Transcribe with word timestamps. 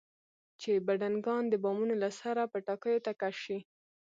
چې 0.61 0.71
بډنکان 0.85 1.43
د 1.49 1.53
بامونو 1.63 1.95
له 2.03 2.09
سره 2.19 2.41
پټاکیو 2.51 3.03
ته 3.05 3.11
کش 3.21 3.35
شي. 3.45 3.59